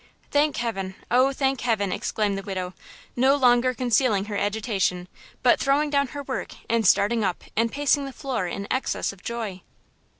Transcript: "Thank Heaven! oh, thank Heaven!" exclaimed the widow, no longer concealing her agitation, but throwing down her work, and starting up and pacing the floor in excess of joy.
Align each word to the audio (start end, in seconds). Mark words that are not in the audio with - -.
"Thank 0.31 0.57
Heaven! 0.57 0.95
oh, 1.11 1.31
thank 1.31 1.61
Heaven!" 1.61 1.91
exclaimed 1.91 2.35
the 2.35 2.41
widow, 2.41 2.73
no 3.15 3.35
longer 3.35 3.75
concealing 3.75 4.25
her 4.25 4.35
agitation, 4.35 5.07
but 5.43 5.59
throwing 5.59 5.91
down 5.91 6.07
her 6.07 6.23
work, 6.23 6.55
and 6.67 6.87
starting 6.87 7.23
up 7.23 7.43
and 7.55 7.71
pacing 7.71 8.05
the 8.05 8.11
floor 8.11 8.47
in 8.47 8.67
excess 8.71 9.13
of 9.13 9.21
joy. 9.21 9.61